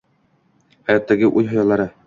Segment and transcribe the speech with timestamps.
[0.87, 1.87] hayotdagi o’y-hayollari